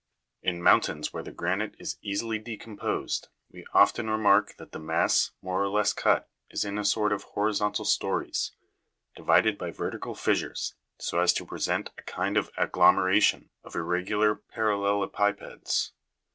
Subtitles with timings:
[0.41, 5.63] In mountains where the granite is easily decomposed, we often remark that the mass, more
[5.63, 8.51] or less cut, is in a sort of horizontal stories,
[9.15, 14.79] divided by vertical fissures, so as to present a kind of agglomeration of irregular paral
[14.79, 15.91] le'llipipeds.